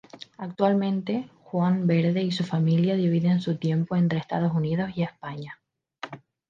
Actualmente, 0.39 1.29
Juan 1.43 1.85
Verde 1.85 2.23
y 2.23 2.31
su 2.31 2.43
familia 2.43 2.95
dividen 2.95 3.39
su 3.39 3.57
tiempo 3.57 3.95
entre 3.95 4.17
Estados 4.17 4.51
Unidos 4.51 4.89
y 4.95 5.03
España. 5.03 5.59